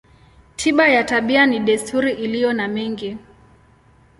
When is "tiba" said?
0.55-0.87